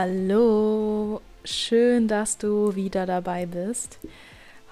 [0.00, 3.98] Hallo, schön, dass du wieder dabei bist.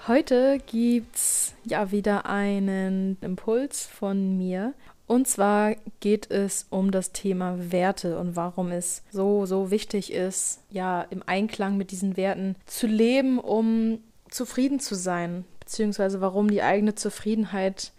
[0.07, 4.73] Heute gibt's ja wieder einen Impuls von mir.
[5.05, 10.61] Und zwar geht es um das Thema Werte und warum es so, so wichtig ist,
[10.69, 16.61] ja, im Einklang mit diesen Werten zu leben, um zufrieden zu sein, beziehungsweise warum die
[16.61, 17.91] eigene Zufriedenheit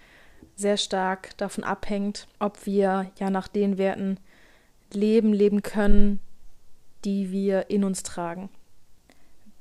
[0.56, 4.18] sehr stark davon abhängt, ob wir ja nach den Werten
[4.94, 6.20] leben, leben können,
[7.04, 8.48] die wir in uns tragen.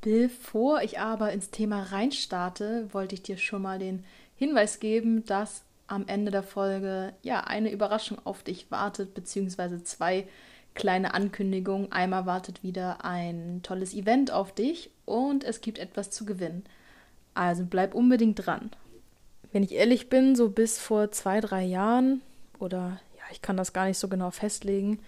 [0.02, 4.04] Bevor ich aber ins Thema reinstarte, wollte ich dir schon mal den
[4.36, 10.28] Hinweis geben, dass am Ende der Folge ja eine Überraschung auf dich wartet, beziehungsweise zwei
[10.76, 11.92] kleine Ankündigungen.
[11.92, 16.64] Einmal wartet wieder ein tolles Event auf dich und es gibt etwas zu gewinnen.
[17.34, 18.72] Also bleib unbedingt dran.
[19.52, 22.22] Wenn ich ehrlich bin, so bis vor zwei, drei Jahren
[22.60, 25.00] oder ja, ich kann das gar nicht so genau festlegen,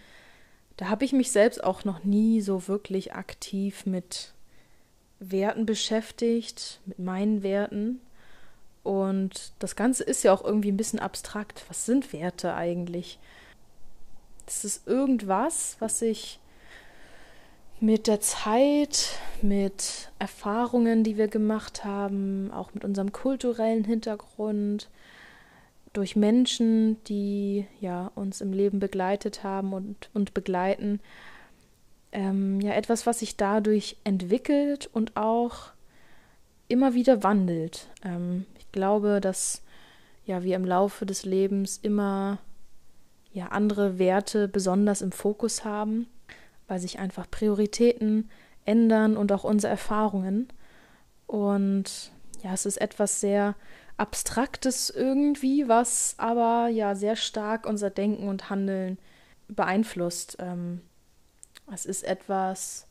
[0.79, 4.31] da habe ich mich selbst auch noch nie so wirklich aktiv mit
[5.19, 7.99] Werten beschäftigt, mit meinen Werten.
[8.81, 11.65] Und das Ganze ist ja auch irgendwie ein bisschen abstrakt.
[11.67, 13.19] Was sind Werte eigentlich?
[14.45, 16.39] Das ist irgendwas, was sich
[17.81, 24.87] mit der Zeit, mit Erfahrungen, die wir gemacht haben, auch mit unserem kulturellen Hintergrund,
[25.99, 31.01] durch Menschen, die ja uns im Leben begleitet haben und, und begleiten,
[32.13, 35.73] ähm, ja etwas, was sich dadurch entwickelt und auch
[36.69, 37.89] immer wieder wandelt.
[38.01, 39.61] Ähm, ich glaube, dass
[40.25, 42.37] ja wir im Laufe des Lebens immer
[43.33, 46.07] ja andere Werte besonders im Fokus haben,
[46.69, 48.29] weil sich einfach Prioritäten
[48.63, 50.47] ändern und auch unsere Erfahrungen.
[51.27, 53.55] Und ja, es ist etwas sehr
[53.99, 58.97] Abstraktes irgendwie, was aber ja sehr stark unser Denken und Handeln
[59.47, 60.37] beeinflusst.
[60.39, 60.81] Ähm,
[61.73, 62.87] es ist etwas,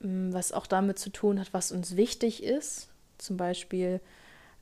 [0.00, 2.88] mm, was auch damit zu tun hat, was uns wichtig ist.
[3.18, 4.00] Zum Beispiel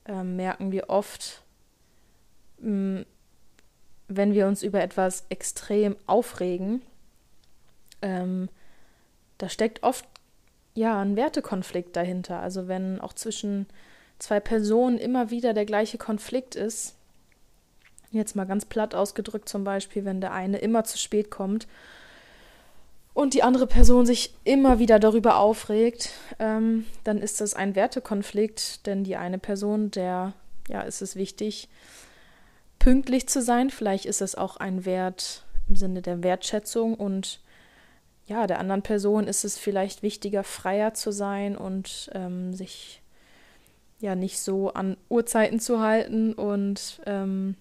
[0.05, 1.43] ähm, merken wir oft,
[2.59, 3.01] mm,
[4.09, 6.83] wenn wir uns über etwas extrem aufregen,
[8.03, 8.49] ähm,
[9.39, 10.05] da steckt oft
[10.75, 12.41] ja ein Wertekonflikt dahinter.
[12.41, 13.67] Also wenn auch zwischen
[14.23, 16.95] zwei Personen immer wieder der gleiche Konflikt ist,
[18.13, 21.67] jetzt mal ganz platt ausgedrückt zum Beispiel, wenn der eine immer zu spät kommt
[23.15, 28.87] und die andere Person sich immer wieder darüber aufregt, ähm, dann ist das ein Wertekonflikt,
[28.87, 30.35] denn die eine Person, der,
[30.69, 31.69] ja, ist es wichtig,
[32.79, 33.71] pünktlich zu sein.
[33.71, 37.41] Vielleicht ist es auch ein Wert im Sinne der Wertschätzung und
[38.27, 43.02] ja, der anderen Person ist es vielleicht wichtiger, freier zu sein und ähm, sich
[44.03, 47.57] ja nicht so an Uhrzeiten zu halten und ähm,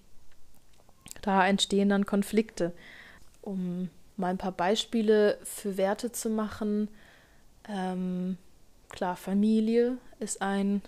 [1.22, 2.74] da entstehen dann Konflikte.
[3.42, 6.90] Um mal ein paar Beispiele für Werte zu machen.
[7.70, 8.38] Ähm,
[8.90, 10.82] klar, Familie ist ein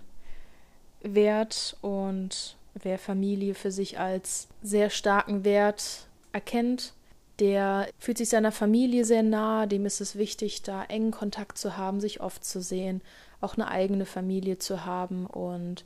[1.02, 6.94] Wert und wer Familie für sich als sehr starken Wert erkennt,
[7.40, 11.76] der fühlt sich seiner Familie sehr nah, dem ist es wichtig, da engen Kontakt zu
[11.76, 13.02] haben, sich oft zu sehen
[13.44, 15.84] auch eine eigene Familie zu haben und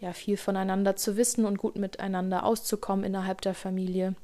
[0.00, 4.14] ja, viel voneinander zu wissen und gut miteinander auszukommen innerhalb der Familie.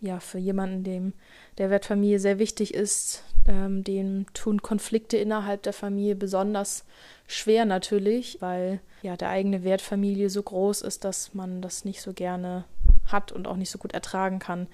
[0.00, 1.12] Ja, für jemanden, dem
[1.56, 6.84] der Wert Familie sehr wichtig ist, ähm, dem tun Konflikte innerhalb der Familie besonders
[7.26, 12.00] schwer natürlich, weil ja der eigene Wert Familie so groß ist, dass man das nicht
[12.00, 12.64] so gerne
[13.06, 14.68] hat und auch nicht so gut ertragen kann,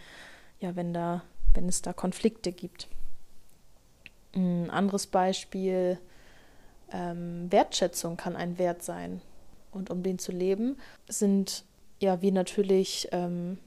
[0.65, 2.89] ja, wenn da, wenn es da Konflikte gibt.
[4.35, 5.99] Ein anderes Beispiel
[6.91, 9.21] ähm, Wertschätzung kann ein Wert sein.
[9.73, 11.65] Und um den zu leben, sind
[12.01, 13.59] ja wir natürlich ähm,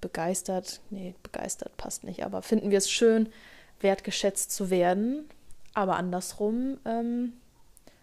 [0.00, 3.28] begeistert, nee, begeistert passt nicht, aber finden wir es schön,
[3.80, 5.28] wertgeschätzt zu werden.
[5.74, 7.34] Aber andersrum ähm,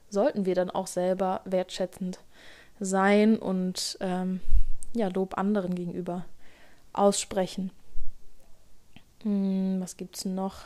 [0.10, 2.20] sollten wir dann auch selber wertschätzend
[2.80, 4.40] sein und ähm,
[4.94, 6.26] ja, Lob anderen gegenüber
[6.92, 7.72] aussprechen.
[9.24, 10.66] Hm, was es noch?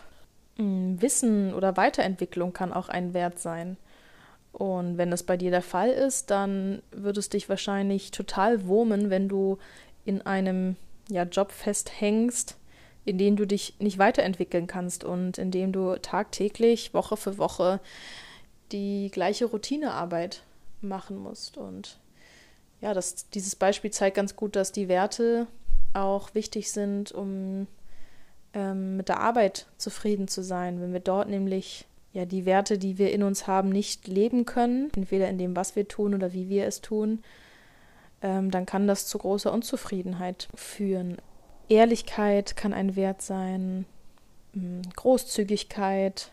[0.58, 3.78] Mm, Wissen oder Weiterentwicklung kann auch ein Wert sein.
[4.52, 9.10] Und wenn das bei dir der Fall ist, dann würde es dich wahrscheinlich total wurmen,
[9.10, 9.60] wenn du
[10.04, 10.76] in einem
[11.10, 12.58] ja, Job festhängst,
[13.06, 17.80] in dem du dich nicht weiterentwickeln kannst und in dem du tagtäglich, Woche für Woche
[18.72, 20.42] die gleiche Routinearbeit
[20.82, 21.58] machen musst.
[21.58, 22.00] Und
[22.82, 25.48] ja, das, dieses Beispiel zeigt ganz gut, dass die Werte
[25.94, 27.68] auch wichtig sind, um
[28.54, 32.98] ähm, mit der Arbeit zufrieden zu sein, wenn wir dort nämlich ja die Werte, die
[32.98, 36.50] wir in uns haben, nicht leben können, entweder in dem, was wir tun oder wie
[36.50, 37.24] wir es tun,
[38.22, 41.18] ähm, dann kann das zu großer Unzufriedenheit führen.
[41.70, 43.86] Ehrlichkeit kann ein Wert sein,
[44.54, 46.32] hm, Großzügigkeit,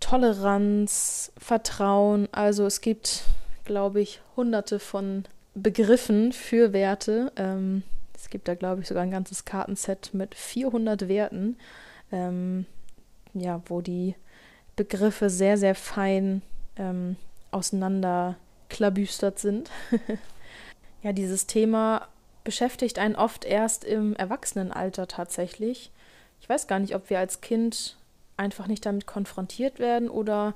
[0.00, 2.28] Toleranz, Vertrauen.
[2.32, 3.24] Also es gibt,
[3.64, 5.24] glaube ich, hunderte von
[5.54, 7.32] Begriffen für Werte.
[7.36, 7.82] Ähm,
[8.26, 11.56] es gibt da, glaube ich, sogar ein ganzes Kartenset mit 400 Werten,
[12.10, 12.66] ähm,
[13.34, 14.16] ja, wo die
[14.74, 16.42] Begriffe sehr, sehr fein
[16.76, 17.14] ähm,
[17.52, 18.34] auseinander
[18.68, 19.70] klabüstert sind.
[21.04, 22.08] ja, dieses Thema
[22.42, 25.92] beschäftigt einen oft erst im Erwachsenenalter tatsächlich.
[26.40, 27.96] Ich weiß gar nicht, ob wir als Kind
[28.36, 30.54] einfach nicht damit konfrontiert werden oder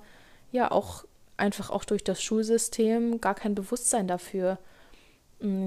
[0.51, 1.05] ja auch
[1.37, 4.59] einfach auch durch das Schulsystem gar kein Bewusstsein dafür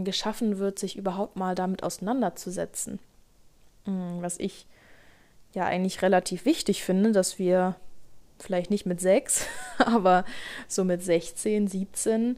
[0.03, 2.99] geschaffen wird, sich überhaupt mal damit auseinanderzusetzen.
[3.85, 4.67] Mh, was ich
[5.53, 7.75] ja eigentlich relativ wichtig finde, dass wir
[8.39, 9.45] vielleicht nicht mit sechs,
[9.77, 10.25] aber
[10.67, 12.37] so mit 16, 17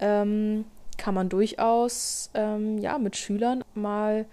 [0.00, 0.64] ähm,
[0.96, 4.26] kann man durchaus ähm, ja mit Schülern mal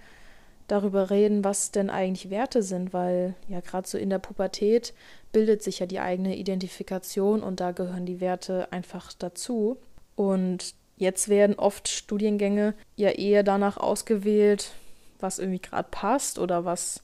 [0.68, 4.94] darüber reden, was denn eigentlich Werte sind, weil ja gerade so in der Pubertät
[5.32, 9.78] bildet sich ja die eigene Identifikation und da gehören die Werte einfach dazu.
[10.16, 14.72] Und jetzt werden oft Studiengänge ja eher danach ausgewählt,
[15.20, 17.02] was irgendwie gerade passt oder was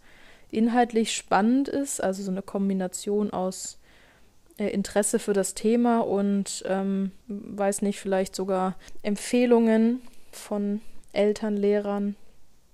[0.51, 3.79] inhaltlich spannend ist, also so eine Kombination aus
[4.59, 10.79] äh, Interesse für das Thema und ähm, weiß nicht, vielleicht sogar Empfehlungen von
[11.11, 12.15] Eltern, Lehrern.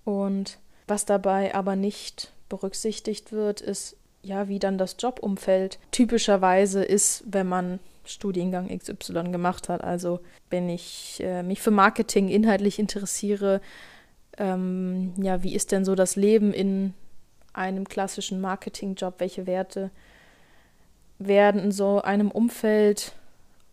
[0.03, 7.23] Und was dabei aber nicht berücksichtigt wird, ist ja, wie dann das Jobumfeld typischerweise ist,
[7.25, 9.83] wenn man Studiengang XY gemacht hat.
[9.83, 10.19] Also
[10.49, 13.61] wenn ich äh, mich für Marketing inhaltlich interessiere,
[14.37, 16.93] ähm, ja, wie ist denn so das Leben in
[17.53, 19.15] einem klassischen Marketingjob?
[19.19, 19.91] Welche Werte
[21.19, 23.13] werden in so einem Umfeld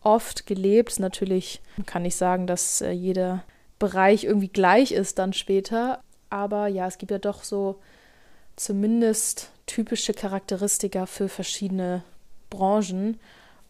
[0.02, 1.00] oft gelebt?
[1.00, 3.44] Natürlich kann ich sagen, dass äh, jeder
[3.78, 7.80] Bereich irgendwie gleich ist dann später, aber ja, es gibt ja doch so
[8.56, 12.02] zumindest typische Charakteristika für verschiedene
[12.50, 13.18] Branchen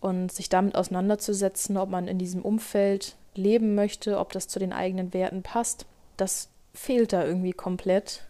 [0.00, 4.72] und sich damit auseinanderzusetzen, ob man in diesem Umfeld leben möchte, ob das zu den
[4.72, 5.86] eigenen Werten passt,
[6.16, 8.24] das fehlt da irgendwie komplett.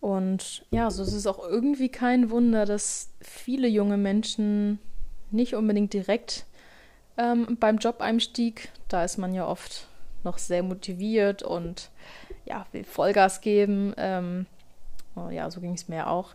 [0.00, 4.78] Und ja, so ist es auch irgendwie kein Wunder, dass viele junge Menschen
[5.30, 6.46] nicht unbedingt direkt
[7.18, 9.86] ähm, beim Job-Einstieg, da ist man ja oft
[10.24, 11.90] noch sehr motiviert und
[12.44, 13.94] ja, will Vollgas geben.
[13.96, 14.46] Ähm,
[15.14, 16.34] oh ja, so ging es mir auch.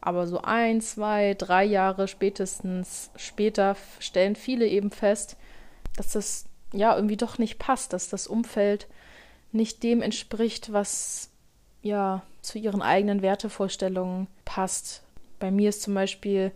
[0.00, 5.36] Aber so ein, zwei, drei Jahre spätestens später stellen viele eben fest,
[5.96, 8.86] dass das ja irgendwie doch nicht passt, dass das Umfeld
[9.52, 11.30] nicht dem entspricht, was
[11.82, 15.02] ja zu ihren eigenen Wertevorstellungen passt.
[15.38, 16.52] Bei mir ist zum Beispiel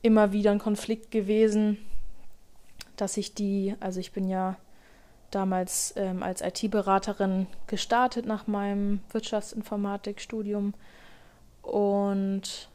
[0.00, 1.78] immer wieder ein Konflikt gewesen,
[2.96, 4.56] dass ich die, also ich bin ja
[5.30, 10.74] damals ähm, als IT-Beraterin gestartet nach meinem Wirtschaftsinformatikstudium.
[11.62, 12.68] Und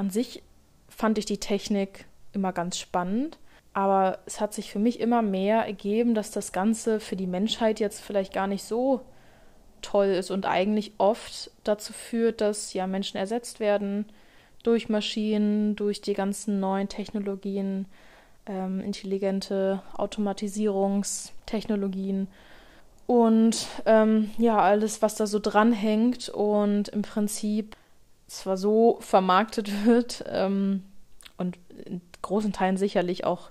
[0.00, 0.42] an sich
[0.88, 3.38] fand ich die Technik immer ganz spannend.
[3.72, 7.78] Aber es hat sich für mich immer mehr ergeben, dass das Ganze für die Menschheit
[7.78, 9.02] jetzt vielleicht gar nicht so
[9.82, 14.06] toll ist und eigentlich oft dazu führt, dass ja Menschen ersetzt werden
[14.62, 17.84] durch Maschinen, durch die ganzen neuen Technologien,
[18.46, 22.28] ähm, intelligente Automatisierungstechnologien
[23.06, 27.76] und ähm, ja, alles, was da so dranhängt und im Prinzip
[28.30, 30.84] zwar so vermarktet wird ähm,
[31.36, 33.50] und in großen Teilen sicherlich auch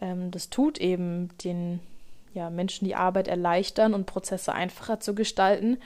[0.00, 1.80] ähm, das tut eben den
[2.34, 5.78] ja, Menschen die Arbeit erleichtern und Prozesse einfacher zu gestalten.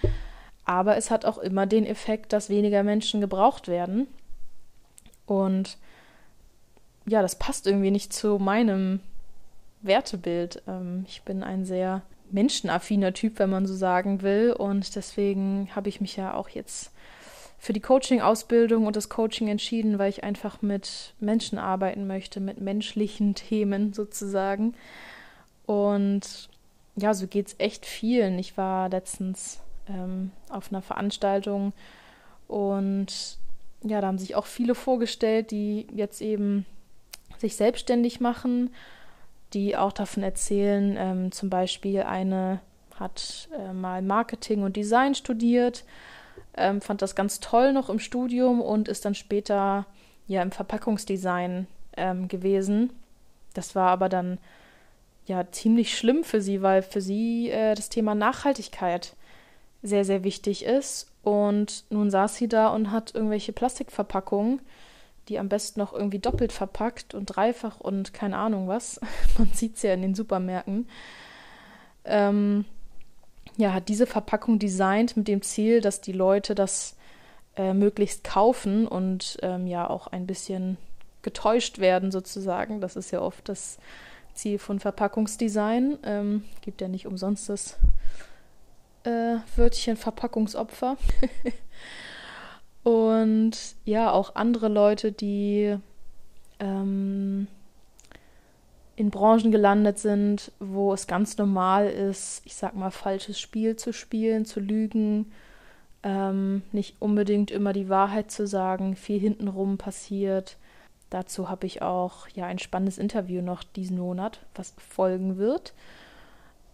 [0.64, 4.08] Aber es hat auch immer den Effekt, dass weniger Menschen gebraucht werden.
[5.26, 5.78] Und
[7.06, 9.00] ja, das passt irgendwie nicht zu meinem
[9.82, 10.62] Wertebild.
[10.66, 14.52] Ähm, ich bin ein sehr menschenaffiner Typ, wenn man so sagen will.
[14.52, 16.90] Und deswegen habe ich mich ja auch jetzt
[17.60, 22.58] für die Coaching-Ausbildung und das Coaching entschieden, weil ich einfach mit Menschen arbeiten möchte, mit
[22.58, 24.74] menschlichen Themen sozusagen.
[25.66, 26.48] Und
[26.96, 28.38] ja, so geht es echt vielen.
[28.38, 31.74] Ich war letztens ähm, auf einer Veranstaltung
[32.48, 33.38] und
[33.82, 36.64] ja, da haben sich auch viele vorgestellt, die jetzt eben
[37.38, 38.70] sich selbstständig machen,
[39.52, 42.60] die auch davon erzählen, ähm, zum Beispiel eine
[42.98, 45.84] hat äh, mal Marketing und Design studiert,
[46.56, 49.86] ähm, fand das ganz toll noch im Studium und ist dann später
[50.26, 51.66] ja im Verpackungsdesign
[51.96, 52.92] ähm, gewesen.
[53.54, 54.38] Das war aber dann
[55.26, 59.14] ja ziemlich schlimm für sie, weil für sie äh, das Thema Nachhaltigkeit
[59.82, 61.08] sehr, sehr wichtig ist.
[61.22, 64.60] Und nun saß sie da und hat irgendwelche Plastikverpackungen
[65.30, 69.00] die am besten noch irgendwie doppelt verpackt und dreifach und keine Ahnung was.
[69.38, 70.88] Man sieht es ja in den Supermärkten.
[72.04, 72.64] Ähm,
[73.60, 76.96] ja, hat diese Verpackung designt mit dem Ziel, dass die Leute das
[77.56, 80.78] äh, möglichst kaufen und ähm, ja auch ein bisschen
[81.22, 82.80] getäuscht werden sozusagen.
[82.80, 83.78] Das ist ja oft das
[84.32, 85.98] Ziel von Verpackungsdesign.
[86.04, 87.78] Ähm, gibt ja nicht umsonst das
[89.04, 90.96] äh, Wörtchen Verpackungsopfer.
[92.82, 93.52] und
[93.84, 95.76] ja, auch andere Leute, die
[96.58, 97.46] ähm,
[99.00, 103.94] in Branchen gelandet sind, wo es ganz normal ist, ich sag mal, falsches Spiel zu
[103.94, 105.32] spielen, zu lügen,
[106.02, 110.58] ähm, nicht unbedingt immer die Wahrheit zu sagen, viel hintenrum passiert.
[111.08, 115.72] Dazu habe ich auch ja ein spannendes Interview noch diesen Monat, was folgen wird.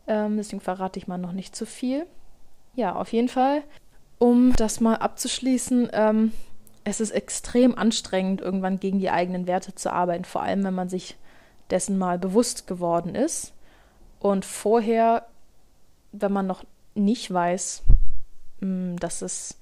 [0.09, 2.06] Ähm, deswegen verrate ich mal noch nicht zu viel.
[2.75, 3.62] Ja, auf jeden Fall,
[4.18, 6.33] um das mal abzuschließen, ähm,
[6.83, 10.88] es ist extrem anstrengend, irgendwann gegen die eigenen Werte zu arbeiten, vor allem wenn man
[10.88, 11.16] sich
[11.70, 13.52] dessen mal bewusst geworden ist.
[14.20, 15.26] Und vorher,
[16.12, 17.82] wenn man noch nicht weiß,
[18.61, 19.58] mm, dass es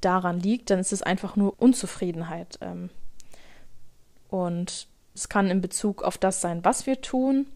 [0.00, 2.58] daran liegt, dann ist es einfach nur Unzufriedenheit.
[2.60, 2.90] Ähm.
[4.28, 7.46] Und es kann in Bezug auf das sein, was wir tun,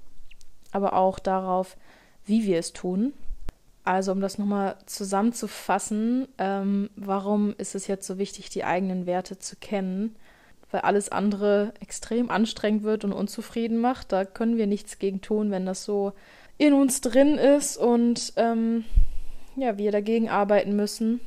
[0.72, 1.76] aber auch darauf,
[2.26, 3.12] wie wir es tun.
[3.84, 9.38] Also um das nochmal zusammenzufassen, ähm, warum ist es jetzt so wichtig, die eigenen Werte
[9.38, 10.16] zu kennen?
[10.70, 14.12] Weil alles andere extrem anstrengend wird und unzufrieden macht.
[14.12, 16.12] Da können wir nichts gegen tun, wenn das so
[16.58, 18.84] in uns drin ist und ähm,
[19.56, 21.20] ja, wir dagegen arbeiten müssen.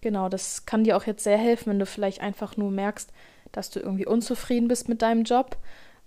[0.00, 3.10] Genau, das kann dir auch jetzt sehr helfen, wenn du vielleicht einfach nur merkst,
[3.52, 5.56] dass du irgendwie unzufrieden bist mit deinem Job,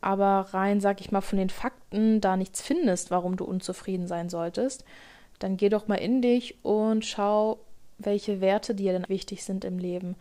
[0.01, 4.29] aber rein, sag ich mal, von den Fakten da nichts findest, warum du unzufrieden sein
[4.29, 4.85] solltest.
[5.39, 7.59] Dann geh doch mal in dich und schau,
[7.97, 10.15] welche Werte dir denn wichtig sind im Leben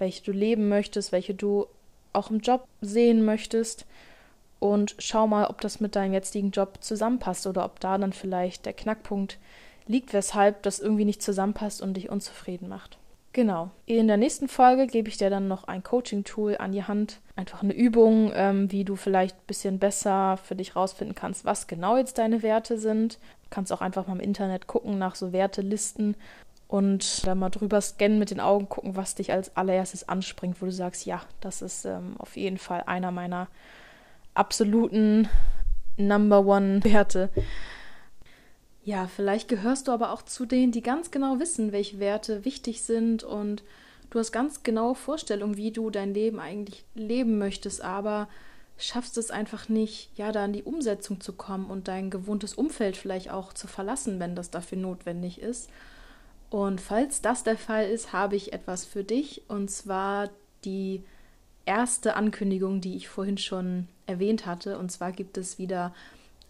[0.00, 1.66] welche du leben möchtest, welche du
[2.12, 3.86] auch im Job sehen möchtest.
[4.58, 8.66] Und schau mal, ob das mit deinem jetzigen Job zusammenpasst oder ob da dann vielleicht
[8.66, 9.38] der Knackpunkt
[9.86, 12.98] liegt, weshalb das irgendwie nicht zusammenpasst und dich unzufrieden macht.
[13.32, 13.70] Genau.
[13.86, 17.20] In der nächsten Folge gebe ich dir dann noch ein Coaching-Tool an die Hand.
[17.36, 21.68] Einfach eine Übung, ähm, wie du vielleicht ein bisschen besser für dich rausfinden kannst, was
[21.68, 23.14] genau jetzt deine Werte sind.
[23.44, 26.16] Du kannst auch einfach mal im Internet gucken nach so Wertelisten
[26.70, 30.66] und da mal drüber scannen mit den Augen, gucken, was dich als allererstes anspringt, wo
[30.66, 33.48] du sagst, ja, das ist ähm, auf jeden Fall einer meiner
[34.34, 35.28] absoluten
[35.96, 37.28] Number One Werte.
[38.84, 42.82] Ja, vielleicht gehörst du aber auch zu denen, die ganz genau wissen, welche Werte wichtig
[42.82, 43.64] sind und
[44.10, 48.28] du hast ganz genaue Vorstellungen, wie du dein Leben eigentlich leben möchtest, aber
[48.78, 52.96] schaffst es einfach nicht, ja, da in die Umsetzung zu kommen und dein gewohntes Umfeld
[52.96, 55.68] vielleicht auch zu verlassen, wenn das dafür notwendig ist.
[56.50, 60.28] Und falls das der Fall ist, habe ich etwas für dich und zwar
[60.64, 61.02] die
[61.64, 64.76] erste Ankündigung, die ich vorhin schon erwähnt hatte.
[64.76, 65.94] Und zwar gibt es wieder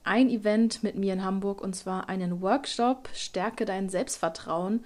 [0.03, 4.85] ein Event mit mir in Hamburg und zwar einen Workshop Stärke dein Selbstvertrauen.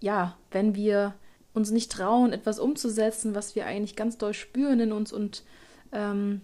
[0.00, 1.14] Ja, wenn wir
[1.52, 5.42] uns nicht trauen, etwas umzusetzen, was wir eigentlich ganz doll spüren in uns und
[5.90, 6.40] ähm,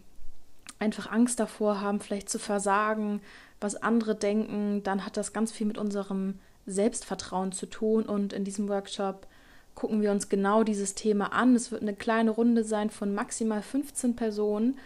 [0.80, 3.20] einfach Angst davor haben, vielleicht zu versagen,
[3.60, 8.04] was andere denken, dann hat das ganz viel mit unserem Selbstvertrauen zu tun.
[8.04, 9.26] Und in diesem Workshop
[9.74, 11.54] gucken wir uns genau dieses Thema an.
[11.54, 14.78] Es wird eine kleine Runde sein von maximal 15 Personen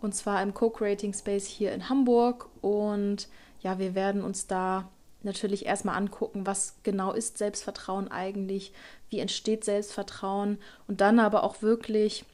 [0.00, 2.48] und zwar im Co-Creating Space hier in Hamburg.
[2.60, 3.28] Und
[3.60, 4.88] ja, wir werden uns da
[5.22, 8.72] natürlich erstmal angucken, was genau ist Selbstvertrauen eigentlich,
[9.10, 12.24] wie entsteht Selbstvertrauen und dann aber auch wirklich,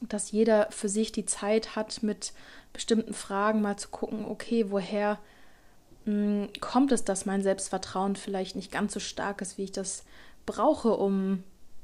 [0.00, 2.32] dass jeder für sich die Zeit hat, mit
[2.72, 5.18] bestimmten Fragen mal zu gucken, okay, woher
[6.04, 10.04] hm, kommt es, dass mein Selbstvertrauen vielleicht nicht ganz so stark ist, wie ich das
[10.46, 11.42] brauche, um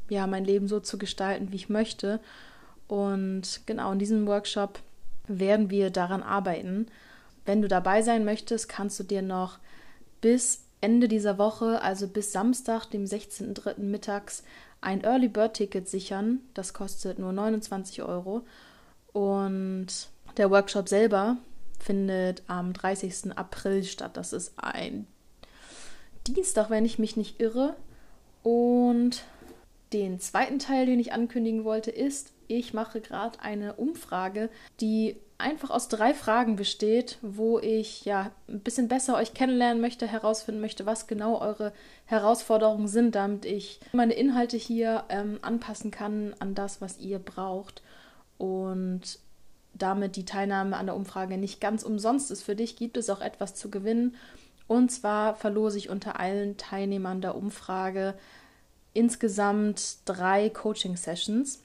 [0.08, 2.20] ja mein Leben so zu gestalten, wie ich möchte.
[2.88, 4.80] Und genau in diesem Workshop
[5.26, 6.86] werden wir daran arbeiten.
[7.46, 9.58] Wenn du dabei sein möchtest, kannst du dir noch
[10.20, 13.80] bis Ende dieser Woche, also bis Samstag, dem 16.03.
[13.80, 14.42] mittags,
[14.80, 16.40] ein Early Bird Ticket sichern.
[16.54, 18.42] Das kostet nur 29 Euro.
[19.12, 19.88] Und
[20.36, 21.36] der Workshop selber
[21.80, 23.36] findet am 30.
[23.36, 24.16] April statt.
[24.16, 25.06] Das ist ein
[26.26, 27.76] Dienstag, wenn ich mich nicht irre.
[28.42, 29.24] Und
[29.92, 35.70] den zweiten Teil, den ich ankündigen wollte, ist, ich mache gerade eine Umfrage, die einfach
[35.70, 40.84] aus drei Fragen besteht, wo ich ja ein bisschen besser euch kennenlernen möchte, herausfinden möchte,
[40.84, 41.72] was genau eure
[42.04, 47.82] Herausforderungen sind, damit ich meine Inhalte hier ähm, anpassen kann an das, was ihr braucht.
[48.36, 49.18] Und
[49.74, 53.20] damit die Teilnahme an der Umfrage nicht ganz umsonst ist für dich, gibt es auch
[53.20, 54.16] etwas zu gewinnen.
[54.66, 58.14] Und zwar verlose ich unter allen Teilnehmern der Umfrage
[58.94, 61.62] insgesamt drei Coaching-Sessions.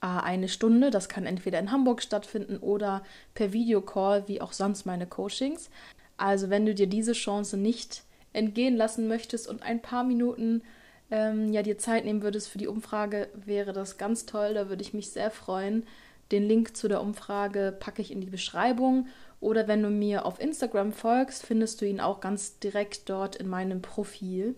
[0.00, 3.02] Eine Stunde, das kann entweder in Hamburg stattfinden oder
[3.34, 5.70] per Videocall, wie auch sonst meine Coachings.
[6.16, 8.02] Also wenn du dir diese Chance nicht
[8.34, 10.62] entgehen lassen möchtest und ein paar Minuten
[11.10, 14.54] ähm, ja, dir Zeit nehmen würdest für die Umfrage, wäre das ganz toll.
[14.54, 15.86] Da würde ich mich sehr freuen.
[16.34, 19.06] Den Link zu der Umfrage packe ich in die Beschreibung.
[19.38, 23.48] Oder wenn du mir auf Instagram folgst, findest du ihn auch ganz direkt dort in
[23.48, 24.56] meinem Profil.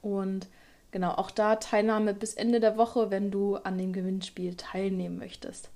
[0.00, 0.46] Und
[0.92, 5.70] genau, auch da Teilnahme bis Ende der Woche, wenn du an dem Gewinnspiel teilnehmen möchtest.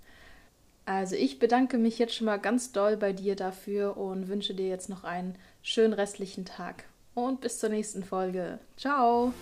[0.85, 4.69] Also ich bedanke mich jetzt schon mal ganz doll bei dir dafür und wünsche dir
[4.69, 6.85] jetzt noch einen schönen restlichen Tag.
[7.15, 8.61] Und bis zur nächsten Folge.
[8.77, 9.33] Ciao!